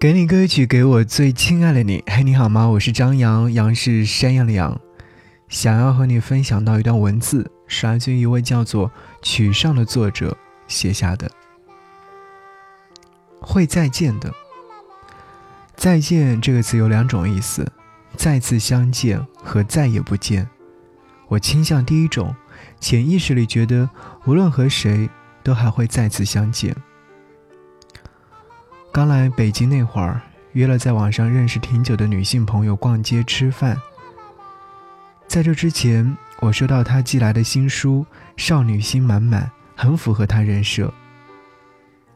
[0.00, 2.04] 给你歌曲，给我最亲爱的你。
[2.06, 2.68] 嘿，你好吗？
[2.68, 4.80] 我是张扬，杨是山羊的羊。
[5.48, 8.92] 想要和你分享到一段文字，是来自于一位叫做
[9.22, 10.38] 曲上的作者
[10.68, 11.28] 写下的。
[13.40, 14.32] 会再见的，
[15.74, 17.68] 再见这个词有两种意思：
[18.14, 20.48] 再次相见和再也不见。
[21.26, 22.32] 我倾向第一种，
[22.78, 23.90] 潜意识里觉得
[24.26, 25.10] 无论和谁
[25.42, 26.72] 都还会再次相见。
[28.90, 30.20] 刚来北京那会儿，
[30.52, 33.80] 约了在网上认识挺久的女性朋友逛街吃饭。
[35.28, 38.04] 在这之前，我收到她寄来的新书，
[38.36, 40.92] 少女心满满，很符合她人设。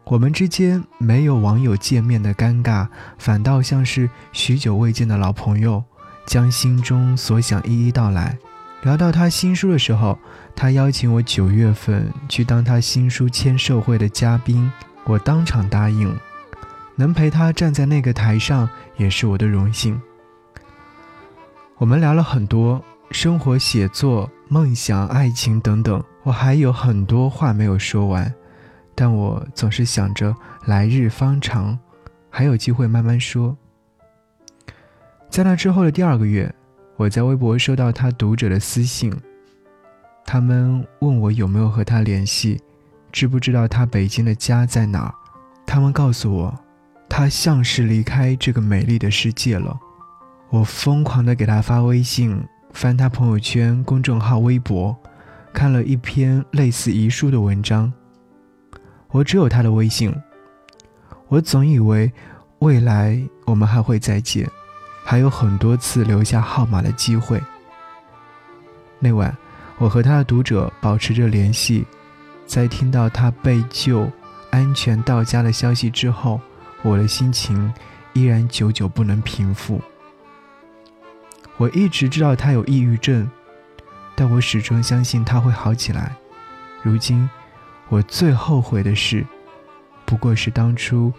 [0.04, 5.84] 我们之间没有网友见面的尴尬，反倒像是许久未见的老朋友，
[6.26, 8.36] 将心中所想一一道来。
[8.82, 10.18] 聊到他新书的时候，
[10.56, 14.72] 他邀请我九月份去当他新书签售会的嘉宾，
[15.04, 16.12] 我当场答应。
[16.96, 20.00] 能陪他站在那个台上，也是我的荣幸。
[21.78, 28.32] 我们聊了很多生活、写作、梦想、爱情等等，我还有很多话没有说完，
[28.94, 30.34] 但我总是想着
[30.66, 31.78] 来日方长，
[32.30, 33.56] 还有机会慢慢说。
[35.28, 36.54] 在那之后的第二个月，
[36.96, 39.12] 我在微博收到他读者的私信，
[40.24, 42.60] 他们问我有没有和他联系，
[43.10, 45.14] 知不知道他北京的家在哪儿，
[45.66, 46.54] 他们告诉我。
[47.14, 49.78] 他像是离开这个美丽的世界了，
[50.48, 54.96] 我疯狂地给他发微信，翻他朋友圈、公众号、微博，
[55.52, 57.92] 看了一篇类似遗书的文章。
[59.08, 60.10] 我只有他的微信，
[61.28, 62.10] 我总以为
[62.60, 64.48] 未来我们还会再见，
[65.04, 67.38] 还有很多次留下号码的机会。
[68.98, 69.36] 那晚，
[69.76, 71.84] 我和他的读者保持着联系，
[72.46, 74.10] 在听到他被救、
[74.50, 76.40] 安全到家的消息之后。
[76.82, 77.72] 我的心情
[78.12, 79.80] 依然久久不能平复。
[81.56, 83.30] 我一直知道他有抑郁症，
[84.16, 86.16] 但我始终相信他会好起来。
[86.82, 87.28] 如今，
[87.88, 89.24] 我最后悔的事，
[90.04, 91.12] 不过是当初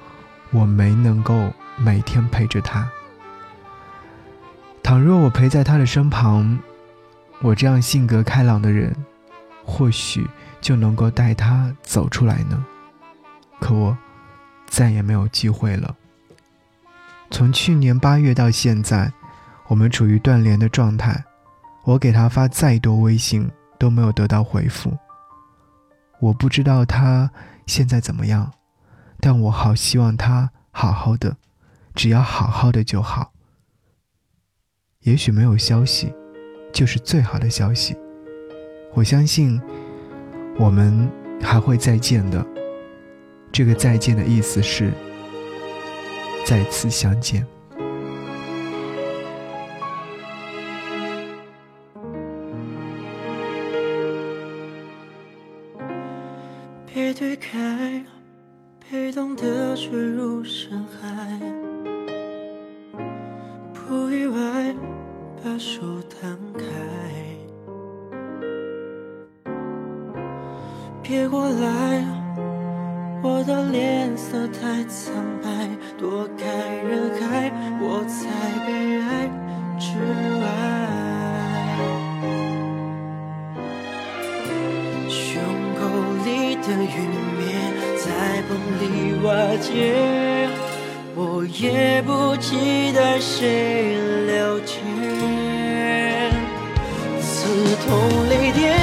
[0.52, 2.90] 我没能够每天陪着他。
[4.84, 6.60] 倘若我陪在他的身旁，
[7.42, 8.94] 我这样性格开朗的人，
[9.64, 10.28] 或许
[10.60, 12.66] 就能够带他走出来呢。
[13.62, 13.98] 可我。
[14.74, 15.96] 再也没有机会了。
[17.30, 19.14] 从去年八月到现在，
[19.68, 21.24] 我们处于断联的状态。
[21.84, 23.48] 我给他发再多微信
[23.78, 24.98] 都没有得到回复。
[26.20, 27.30] 我不知道他
[27.68, 28.52] 现在怎么样，
[29.20, 31.38] 但我好希望他好好的，
[31.94, 33.32] 只要好好的就好。
[35.02, 36.12] 也许没有消息，
[36.74, 37.96] 就是最好的消息。
[38.96, 39.62] 我相信，
[40.58, 41.08] 我们
[41.44, 42.44] 还会再见的。
[43.54, 44.92] 这个再见的意思是
[46.44, 47.46] 再次相见。
[56.92, 58.04] 别推开，
[58.90, 61.40] 被动的坠入深海，
[63.72, 64.76] 不意外，
[65.44, 66.64] 把手摊开，
[71.04, 72.13] 别过来。
[73.26, 75.48] 我的脸色太苍白，
[75.98, 76.46] 躲开
[76.84, 78.28] 人海，我在
[78.68, 79.32] 被爱
[79.80, 79.96] 之
[80.42, 80.46] 外。
[85.08, 85.42] 胸
[85.80, 85.82] 口
[86.26, 87.00] 里的云
[87.40, 87.42] 灭，
[87.96, 88.06] 在
[88.50, 88.52] 风
[88.82, 88.84] 里
[89.24, 89.32] 瓦
[89.62, 89.72] 解，
[91.16, 93.96] 我也不期待谁
[94.28, 94.76] 了解。
[97.22, 97.48] 刺
[97.88, 97.88] 痛
[98.28, 98.76] 泪点，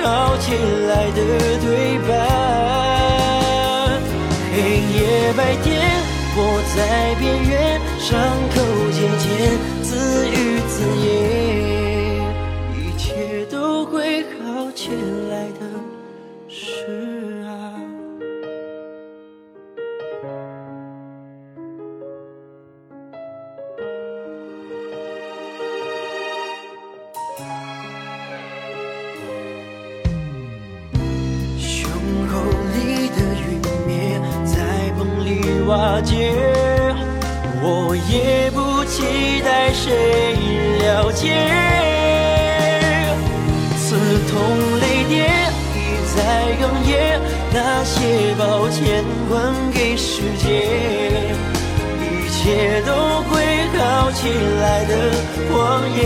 [0.00, 0.52] 都会好起
[0.88, 1.20] 来的
[1.60, 2.10] 对白。
[4.52, 4.56] 黑
[4.94, 4.98] 夜
[5.36, 5.68] 白天，
[6.36, 6.38] 我
[6.74, 8.08] 在边缘，伤
[8.50, 8.56] 口
[8.92, 9.28] 渐渐
[9.82, 9.88] 自
[10.28, 10.32] 愈
[10.68, 10.72] 自
[11.04, 11.08] 愈，
[12.80, 14.90] 一切都会好起
[15.30, 15.99] 来的。
[36.02, 36.32] 解，
[37.62, 39.92] 我也不期待谁
[40.82, 41.46] 了解。
[43.76, 43.96] 刺
[44.30, 44.32] 痛
[44.80, 45.18] 泪点
[45.74, 45.78] 一
[46.14, 46.18] 再
[46.60, 47.20] 哽咽，
[47.52, 49.30] 那些抱歉还
[49.72, 50.46] 给世界，
[52.00, 52.90] 一切都
[53.28, 53.32] 会
[53.76, 54.28] 好起
[54.60, 54.92] 来的
[55.50, 55.54] 谎
[55.96, 55.98] 言。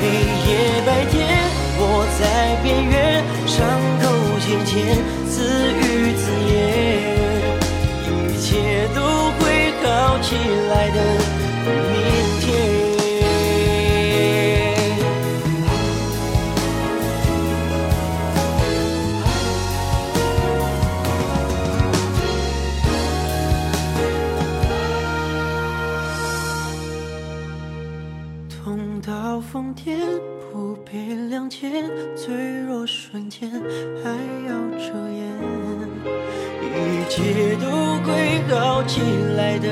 [0.00, 0.02] 黑
[0.48, 0.50] 夜。
[0.86, 1.16] 白天，
[1.78, 1.82] 我
[2.20, 2.22] 在
[2.62, 2.92] 边缘，
[3.46, 3.56] 伤
[4.02, 4.04] 口
[4.38, 4.74] 渐渐
[5.26, 5.32] 自
[5.72, 5.83] 愈
[10.34, 10.63] 好
[29.54, 29.94] 疯癫，
[30.50, 31.70] 不必谅解，
[32.16, 32.34] 脆
[32.66, 33.48] 弱瞬间
[34.02, 34.10] 还
[34.48, 35.22] 要遮掩。
[36.60, 36.74] 一
[37.08, 37.64] 切都
[38.02, 39.00] 归好起
[39.36, 39.68] 来的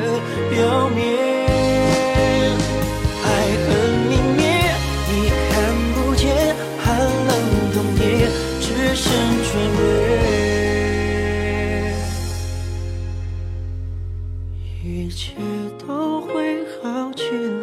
[0.51, 1.03] 表面，
[3.25, 3.27] 爱
[3.67, 3.67] 恨
[4.09, 4.41] 明灭，
[5.09, 5.11] 你
[5.51, 5.51] 看
[5.97, 6.31] 不见，
[6.79, 6.87] 寒
[7.27, 7.33] 冷
[7.75, 8.31] 冬夜
[8.61, 8.65] 只
[8.95, 9.11] 剩
[9.43, 9.51] 穿
[9.81, 9.83] 越。
[14.85, 15.35] 一切
[15.85, 16.31] 都会
[16.81, 17.62] 好起来。